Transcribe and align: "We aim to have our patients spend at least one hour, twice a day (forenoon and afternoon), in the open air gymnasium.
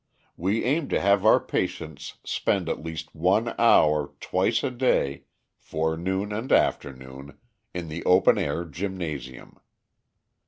"We 0.35 0.63
aim 0.63 0.87
to 0.87 0.99
have 0.99 1.27
our 1.27 1.39
patients 1.39 2.15
spend 2.23 2.67
at 2.69 2.81
least 2.83 3.13
one 3.13 3.53
hour, 3.59 4.15
twice 4.19 4.63
a 4.63 4.71
day 4.71 5.25
(forenoon 5.59 6.31
and 6.31 6.51
afternoon), 6.51 7.37
in 7.71 7.87
the 7.87 8.03
open 8.05 8.39
air 8.39 8.65
gymnasium. 8.65 9.59